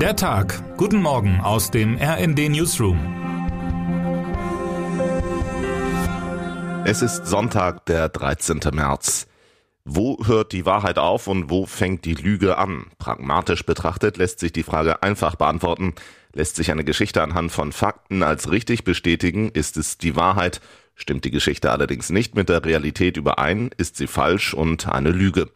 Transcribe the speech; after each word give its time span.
Der 0.00 0.14
Tag. 0.14 0.76
Guten 0.76 1.00
Morgen 1.00 1.40
aus 1.40 1.70
dem 1.70 1.96
RND 1.96 2.50
Newsroom. 2.50 2.98
Es 6.84 7.00
ist 7.00 7.26
Sonntag, 7.26 7.86
der 7.86 8.10
13. 8.10 8.60
März. 8.74 9.26
Wo 9.86 10.18
hört 10.26 10.52
die 10.52 10.66
Wahrheit 10.66 10.98
auf 10.98 11.28
und 11.28 11.48
wo 11.48 11.64
fängt 11.64 12.04
die 12.04 12.12
Lüge 12.12 12.58
an? 12.58 12.88
Pragmatisch 12.98 13.64
betrachtet 13.64 14.18
lässt 14.18 14.38
sich 14.38 14.52
die 14.52 14.64
Frage 14.64 15.02
einfach 15.02 15.36
beantworten. 15.36 15.94
Lässt 16.34 16.56
sich 16.56 16.70
eine 16.70 16.84
Geschichte 16.84 17.22
anhand 17.22 17.50
von 17.50 17.72
Fakten 17.72 18.22
als 18.22 18.50
richtig 18.50 18.84
bestätigen, 18.84 19.48
ist 19.48 19.78
es 19.78 19.96
die 19.96 20.14
Wahrheit. 20.14 20.60
Stimmt 20.94 21.24
die 21.24 21.30
Geschichte 21.30 21.70
allerdings 21.70 22.10
nicht 22.10 22.34
mit 22.34 22.50
der 22.50 22.66
Realität 22.66 23.16
überein, 23.16 23.70
ist 23.78 23.96
sie 23.96 24.08
falsch 24.08 24.52
und 24.52 24.88
eine 24.88 25.10
Lüge. 25.10 25.48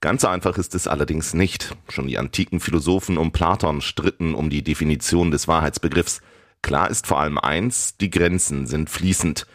Ganz 0.00 0.24
einfach 0.24 0.58
ist 0.58 0.76
es 0.76 0.86
allerdings 0.86 1.34
nicht. 1.34 1.76
Schon 1.88 2.06
die 2.06 2.18
antiken 2.18 2.60
Philosophen 2.60 3.18
um 3.18 3.32
Platon 3.32 3.80
stritten 3.80 4.34
um 4.34 4.48
die 4.48 4.62
Definition 4.62 5.32
des 5.32 5.48
Wahrheitsbegriffs. 5.48 6.20
Klar 6.62 6.88
ist 6.88 7.08
vor 7.08 7.18
allem 7.18 7.36
eins, 7.36 7.96
die 7.96 8.10
Grenzen 8.10 8.68
sind 8.68 8.90
fließend. 8.90 9.46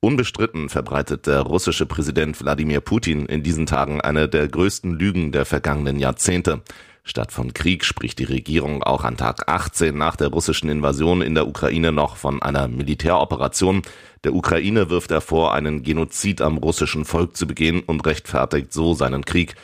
Unbestritten 0.00 0.68
verbreitet 0.68 1.28
der 1.28 1.42
russische 1.42 1.86
Präsident 1.86 2.40
Wladimir 2.40 2.80
Putin 2.80 3.26
in 3.26 3.44
diesen 3.44 3.66
Tagen 3.66 4.00
eine 4.00 4.28
der 4.28 4.48
größten 4.48 4.92
Lügen 4.92 5.30
der 5.30 5.44
vergangenen 5.44 6.00
Jahrzehnte. 6.00 6.62
Statt 7.04 7.30
von 7.30 7.54
Krieg 7.54 7.84
spricht 7.84 8.18
die 8.18 8.24
Regierung 8.24 8.82
auch 8.82 9.04
an 9.04 9.16
Tag 9.16 9.48
18 9.48 9.96
nach 9.96 10.16
der 10.16 10.28
russischen 10.28 10.68
Invasion 10.68 11.22
in 11.22 11.36
der 11.36 11.46
Ukraine 11.46 11.92
noch 11.92 12.16
von 12.16 12.42
einer 12.42 12.66
Militäroperation. 12.66 13.82
Der 14.24 14.34
Ukraine 14.34 14.90
wirft 14.90 15.12
er 15.12 15.20
vor, 15.20 15.54
einen 15.54 15.84
Genozid 15.84 16.40
am 16.40 16.58
russischen 16.58 17.04
Volk 17.04 17.36
zu 17.36 17.46
begehen 17.46 17.80
und 17.80 18.04
rechtfertigt 18.04 18.72
so 18.72 18.94
seinen 18.94 19.24
Krieg. 19.24 19.54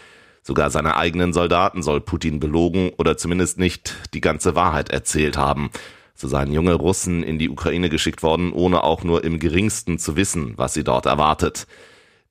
Sogar 0.48 0.70
seine 0.70 0.97
eigenen 0.97 1.34
Soldaten 1.34 1.83
soll 1.83 2.01
Putin 2.01 2.41
belogen 2.41 2.93
oder 2.97 3.19
zumindest 3.19 3.59
nicht 3.59 3.95
die 4.15 4.23
ganze 4.23 4.55
Wahrheit 4.55 4.88
erzählt 4.88 5.37
haben. 5.37 5.69
So 6.15 6.27
seien 6.27 6.55
junge 6.55 6.73
Russen 6.73 7.23
in 7.23 7.38
die 7.38 7.51
Ukraine 7.51 7.91
geschickt 7.91 8.23
worden, 8.23 8.54
ohne 8.54 8.82
auch 8.82 9.04
nur 9.04 9.24
im 9.24 9.41
geringsten 9.41 9.99
zu 9.99 10.16
wissen, 10.16 10.54
was 10.57 10.73
sie 10.73 10.85
dort 10.85 11.04
erwartet. 11.04 11.66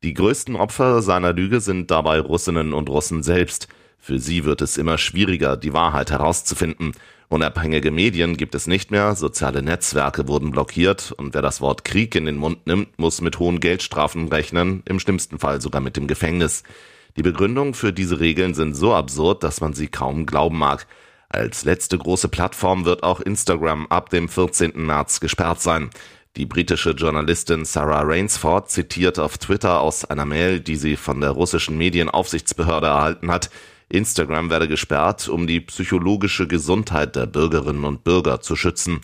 Die 0.02 0.16
größten 0.16 0.56
Opfer 0.56 1.04
seiner 1.04 1.32
Lüge 1.32 1.60
sind 1.60 1.92
dabei 1.92 2.20
Russinnen 2.20 2.74
und 2.74 2.90
Russen 2.90 3.22
selbst. 3.22 3.68
Für 4.00 4.18
sie 4.18 4.46
wird 4.46 4.64
es 4.64 4.78
immer 4.78 4.98
schwieriger, 4.98 5.56
die 5.56 5.74
Wahrheit 5.74 6.10
herauszufinden. 6.10 6.94
Unabhängige 7.30 7.92
Medien 7.92 8.36
gibt 8.36 8.56
es 8.56 8.66
nicht 8.66 8.90
mehr, 8.90 9.14
soziale 9.14 9.62
Netzwerke 9.62 10.28
wurden 10.28 10.50
blockiert 10.50 11.12
und 11.12 11.36
wer 11.36 11.44
das 11.44 11.62
Wort 11.62 11.86
Krieg 11.86 12.16
in 12.16 12.26
den 12.26 12.38
Mund 12.38 12.66
nimmt, 12.66 12.98
muss 12.98 13.22
mit 13.22 13.38
hohen 13.38 13.60
Geldstrafen 13.60 14.30
rechnen, 14.30 14.82
im 14.86 15.00
schlimmsten 15.00 15.38
Fall 15.38 15.62
sogar 15.62 15.82
mit 15.82 15.98
dem 15.98 16.08
Gefängnis. 16.08 16.64
Die 17.18 17.24
Begründungen 17.24 17.74
für 17.74 17.92
diese 17.92 18.20
Regeln 18.20 18.54
sind 18.54 18.76
so 18.76 18.94
absurd, 18.94 19.44
dass 19.44 19.60
man 19.60 19.74
sie 19.74 19.88
kaum 19.88 20.28
glauben 20.28 20.60
mag. 20.60 20.86
Als 21.30 21.66
letzte 21.66 21.98
große 21.98 22.30
Plattform 22.30 22.86
wird 22.86 23.02
auch 23.02 23.20
Instagram 23.20 23.88
ab 23.88 24.12
dem 24.12 24.30
14. 24.30 24.74
März 24.76 25.20
gesperrt 25.20 25.60
sein. 25.60 25.90
Die 26.36 26.46
britische 26.46 26.92
Journalistin 26.92 27.66
Sarah 27.66 28.04
Rainsford 28.04 28.70
zitiert 28.70 29.18
auf 29.18 29.40
Twitter 29.40 29.82
aus 29.82 30.06
einer 30.06 30.26
Mail, 30.26 30.60
die 30.60 30.76
sie 30.76 30.96
von 30.96 31.20
der 31.20 31.32
russischen 31.32 31.78
Medienaufsichtsbehörde 31.80 32.88
erhalten 32.88 33.32
hat, 33.32 33.50
Instagram 33.90 34.50
werde 34.50 34.68
gesperrt, 34.68 35.28
um 35.28 35.48
die 35.48 35.62
psychologische 35.62 36.46
Gesundheit 36.46 37.16
der 37.16 37.26
Bürgerinnen 37.26 37.86
und 37.86 38.04
Bürger 38.04 38.42
zu 38.42 38.56
schützen. 38.56 39.02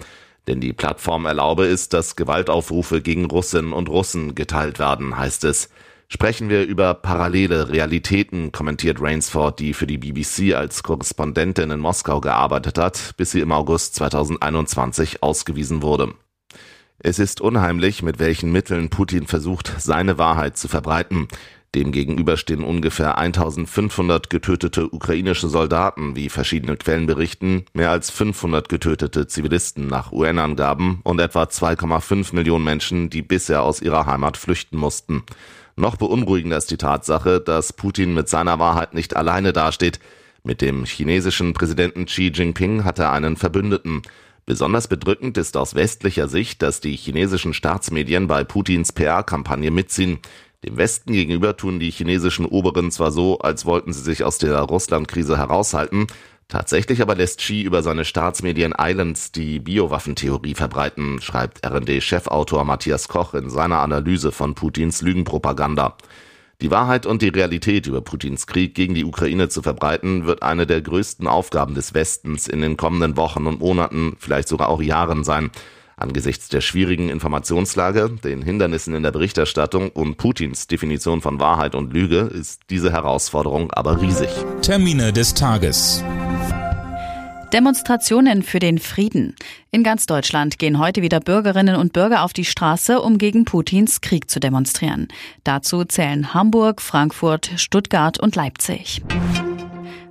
Denn 0.47 0.59
die 0.59 0.73
Plattform 0.73 1.25
erlaube 1.25 1.66
es, 1.66 1.89
dass 1.89 2.16
Gewaltaufrufe 2.16 3.02
gegen 3.02 3.25
Russinnen 3.25 3.73
und 3.73 3.89
Russen 3.89 4.36
geteilt 4.36 4.78
werden, 4.78 5.17
heißt 5.17 5.45
es. 5.45 5.69
Sprechen 6.14 6.47
wir 6.47 6.64
über 6.67 6.94
parallele 6.94 7.69
Realitäten, 7.69 8.52
kommentiert 8.52 9.02
Rainsford, 9.02 9.58
die 9.58 9.73
für 9.73 9.88
die 9.88 9.97
BBC 9.97 10.53
als 10.53 10.83
Korrespondentin 10.83 11.72
in 11.72 11.80
Moskau 11.80 12.22
gearbeitet 12.22 12.78
hat, 12.78 13.16
bis 13.17 13.31
sie 13.31 13.39
im 13.39 13.52
August 13.52 13.95
2021 13.95 15.23
ausgewiesen 15.23 15.81
wurde. 15.81 16.14
Es 17.00 17.17
ist 17.17 17.41
unheimlich, 17.41 18.03
mit 18.03 18.19
welchen 18.19 18.52
Mitteln 18.52 18.91
Putin 18.91 19.25
versucht, 19.25 19.73
seine 19.80 20.19
Wahrheit 20.19 20.56
zu 20.56 20.68
verbreiten. 20.68 21.29
Demgegenüber 21.74 22.38
stehen 22.38 22.63
ungefähr 22.63 23.18
1500 23.18 24.30
getötete 24.30 24.94
ukrainische 24.94 25.50
Soldaten, 25.50 26.16
wie 26.16 26.30
verschiedene 26.30 26.78
Quellen 26.78 27.07
berichten, 27.07 27.66
mehr 27.74 27.90
als 27.90 28.12
500 28.12 28.69
getötete 28.69 29.25
Zivilisten 29.25 29.88
nach 29.88 30.12
UN-Angaben 30.12 31.00
und 31.03 31.19
etwa 31.19 31.45
2,5 31.45 32.35
Millionen 32.35 32.63
Menschen, 32.63 33.09
die 33.09 33.24
bisher 33.24 33.63
aus 33.63 33.81
ihrer 33.81 34.06
Heimat 34.06 34.38
flüchten 34.38 34.78
mussten. 34.78 35.24
Noch 35.75 35.95
beunruhigender 35.95 36.57
ist 36.57 36.72
die 36.72 36.78
Tatsache, 36.78 37.39
dass 37.39 37.73
Putin 37.73 38.13
mit 38.13 38.29
seiner 38.29 38.59
Wahrheit 38.59 38.94
nicht 38.94 39.16
alleine 39.16 39.53
dasteht. 39.53 40.00
Mit 40.44 40.61
dem 40.61 40.85
chinesischen 40.85 41.53
Präsidenten 41.53 42.06
Xi 42.06 42.31
Jinping 42.34 42.84
hat 42.84 43.00
er 43.00 43.11
einen 43.11 43.38
Verbündeten. 43.38 44.01
Besonders 44.45 44.88
bedrückend 44.88 45.38
ist 45.38 45.56
aus 45.56 45.73
westlicher 45.73 46.28
Sicht, 46.28 46.62
dass 46.62 46.81
die 46.81 46.95
chinesischen 46.95 47.53
Staatsmedien 47.53 48.28
bei 48.28 48.44
Putins 48.44 48.91
PR-Kampagne 48.91 49.72
mitziehen. 49.72 50.19
Dem 50.66 50.78
Westen 50.78 51.12
gegenüber 51.12 51.57
tun 51.57 51.79
die 51.79 51.91
chinesischen 51.91 52.46
Oberen 52.46 52.90
zwar 52.90 53.12
so, 53.12 53.40
als 53.40 53.66
wollten 53.66 53.91
sie 53.91 54.01
sich 54.01 54.24
aus 54.24 54.38
der 54.38 54.57
Russland-Krise 54.59 55.38
heraushalten, 55.38 56.07
Tatsächlich 56.50 57.01
aber 57.01 57.16
lässt 57.16 57.40
Xi 57.40 57.62
über 57.62 57.81
seine 57.81 58.06
Staatsmedien 58.06 58.75
Islands 58.78 59.31
die 59.31 59.59
Biowaffentheorie 59.59 60.53
verbreiten, 60.53 61.19
schreibt 61.19 61.66
RD-Chefautor 61.66 62.63
Matthias 62.63 63.07
Koch 63.07 63.34
in 63.34 63.50
seiner 63.50 63.79
Analyse 63.79 64.31
von 64.31 64.53
Putins 64.53 65.01
Lügenpropaganda. 65.01 65.97
Die 66.62 66.69
Wahrheit 66.69 67.06
und 67.06 67.22
die 67.22 67.30
Realität 67.30 67.88
über 67.88 68.01
Putins 68.01 68.45
Krieg 68.45 68.75
gegen 68.75 68.94
die 68.94 69.03
Ukraine 69.03 69.50
zu 69.50 69.62
verbreiten, 69.62 70.25
wird 70.25 70.44
eine 70.44 70.68
der 70.68 70.81
größten 70.81 71.28
Aufgaben 71.28 71.74
des 71.74 71.94
Westens 71.94 72.47
in 72.47 72.62
den 72.62 72.78
kommenden 72.78 73.18
Wochen 73.18 73.47
und 73.47 73.59
Monaten, 73.59 74.16
vielleicht 74.19 74.47
sogar 74.47 74.69
auch 74.69 74.81
Jahren 74.81 75.24
sein. 75.24 75.50
Angesichts 75.98 76.50
der 76.50 76.62
schwierigen 76.62 77.09
Informationslage, 77.09 78.09
den 78.24 78.42
Hindernissen 78.42 78.96
in 78.96 79.04
der 79.04 79.12
Berichterstattung 79.12 79.90
und 79.90 80.18
Putins 80.18 80.68
Definition 80.68 81.22
von 81.22 81.40
Wahrheit 81.40 81.76
und 81.76 81.94
Lüge 81.94 82.20
ist 82.20 82.62
diese 82.70 82.92
Herausforderung 82.92 83.72
aber 83.72 84.02
riesig. 84.02 84.30
Termine 84.62 85.14
des 85.14 85.34
Tages. 85.34 86.04
Demonstrationen 87.54 88.42
für 88.42 88.58
den 88.58 88.80
Frieden. 88.80 89.36
In 89.70 89.84
ganz 89.84 90.08
Deutschland 90.08 90.58
gehen 90.58 90.80
heute 90.80 91.04
wieder 91.04 91.20
Bürgerinnen 91.20 91.76
und 91.76 91.94
Bürger 91.94 92.24
auf 92.24 92.34
die 92.34 92.46
Straße, 92.46 93.00
um 93.00 93.20
gegen 93.20 93.46
Putins 93.46 94.02
Krieg 94.02 94.28
zu 94.28 94.40
demonstrieren. 94.40 95.08
Dazu 95.44 95.86
zählen 95.86 96.34
Hamburg, 96.34 96.81
Frankfurt, 96.81 97.52
Stuttgart 97.58 98.20
und 98.20 98.36
Leipzig. 98.36 99.04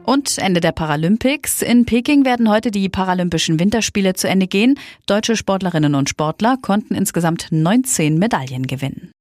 Und 0.04 0.38
Ende 0.38 0.60
der 0.60 0.72
Paralympics. 0.72 1.62
In 1.62 1.84
Peking 1.84 2.24
werden 2.24 2.50
heute 2.50 2.70
die 2.70 2.88
Paralympischen 2.88 3.60
Winterspiele 3.60 4.14
zu 4.14 4.28
Ende 4.28 4.46
gehen. 4.46 4.78
Deutsche 5.06 5.36
Sportlerinnen 5.36 5.94
und 5.94 6.08
Sportler 6.08 6.56
konnten 6.60 6.94
insgesamt 6.94 7.48
19 7.50 8.18
Medaillen 8.18 8.66
gewinnen. 8.66 9.12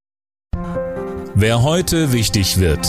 Wer 1.34 1.64
heute 1.64 2.12
wichtig 2.14 2.59
wird. 2.59 2.88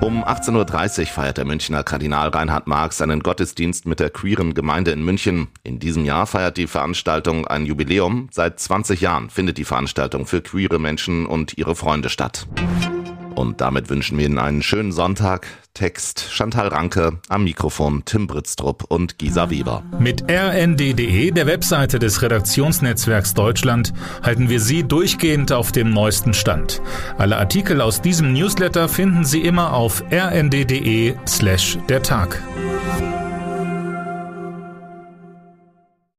Um 0.00 0.22
18.30 0.22 1.00
Uhr 1.00 1.06
feiert 1.06 1.38
der 1.38 1.46
Münchner 1.46 1.82
Kardinal 1.82 2.28
Reinhard 2.28 2.66
Marx 2.66 2.98
seinen 2.98 3.20
Gottesdienst 3.20 3.86
mit 3.86 4.00
der 4.00 4.10
queeren 4.10 4.52
Gemeinde 4.52 4.90
in 4.90 5.02
München. 5.02 5.48
In 5.62 5.78
diesem 5.78 6.04
Jahr 6.04 6.26
feiert 6.26 6.58
die 6.58 6.66
Veranstaltung 6.66 7.46
ein 7.46 7.64
Jubiläum. 7.64 8.28
Seit 8.30 8.60
20 8.60 9.00
Jahren 9.00 9.30
findet 9.30 9.56
die 9.56 9.64
Veranstaltung 9.64 10.26
für 10.26 10.42
queere 10.42 10.78
Menschen 10.78 11.24
und 11.24 11.56
ihre 11.56 11.74
Freunde 11.74 12.10
statt. 12.10 12.46
Und 13.34 13.60
damit 13.60 13.90
wünschen 13.90 14.18
wir 14.18 14.26
Ihnen 14.26 14.38
einen 14.38 14.62
schönen 14.62 14.92
Sonntag. 14.92 15.46
Text 15.74 16.28
Chantal 16.30 16.68
Ranke, 16.68 17.18
am 17.28 17.42
Mikrofon 17.42 18.04
Tim 18.04 18.28
Britztrup 18.28 18.84
und 18.88 19.18
Gisa 19.18 19.50
Weber. 19.50 19.82
Mit 19.98 20.22
rnd.de, 20.30 21.32
der 21.32 21.46
Webseite 21.46 21.98
des 21.98 22.22
Redaktionsnetzwerks 22.22 23.34
Deutschland, 23.34 23.92
halten 24.22 24.48
wir 24.48 24.60
Sie 24.60 24.84
durchgehend 24.84 25.50
auf 25.50 25.72
dem 25.72 25.90
neuesten 25.90 26.32
Stand. 26.32 26.80
Alle 27.18 27.38
Artikel 27.38 27.80
aus 27.80 28.00
diesem 28.00 28.32
Newsletter 28.32 28.88
finden 28.88 29.24
Sie 29.24 29.40
immer 29.40 29.72
auf 29.72 30.04
rnd.de 30.12 31.14
slash 31.26 31.76
der 31.88 32.02
Tag. 32.02 32.40